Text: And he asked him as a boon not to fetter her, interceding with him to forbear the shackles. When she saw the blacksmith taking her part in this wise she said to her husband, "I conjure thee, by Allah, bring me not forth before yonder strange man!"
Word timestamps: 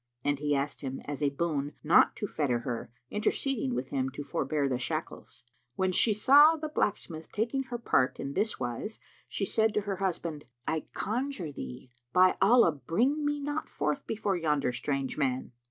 And 0.25 0.39
he 0.39 0.55
asked 0.55 0.81
him 0.81 0.99
as 1.05 1.21
a 1.21 1.29
boon 1.29 1.73
not 1.83 2.15
to 2.15 2.27
fetter 2.27 2.61
her, 2.61 2.89
interceding 3.11 3.75
with 3.75 3.89
him 3.89 4.09
to 4.13 4.23
forbear 4.23 4.67
the 4.67 4.79
shackles. 4.79 5.43
When 5.75 5.91
she 5.91 6.11
saw 6.11 6.55
the 6.55 6.69
blacksmith 6.69 7.31
taking 7.31 7.65
her 7.65 7.77
part 7.77 8.19
in 8.19 8.33
this 8.33 8.59
wise 8.59 8.97
she 9.27 9.45
said 9.45 9.75
to 9.75 9.81
her 9.81 9.97
husband, 9.97 10.45
"I 10.67 10.85
conjure 10.95 11.51
thee, 11.51 11.91
by 12.13 12.35
Allah, 12.41 12.71
bring 12.71 13.23
me 13.23 13.39
not 13.39 13.69
forth 13.69 14.07
before 14.07 14.35
yonder 14.35 14.71
strange 14.71 15.19
man!" 15.19 15.51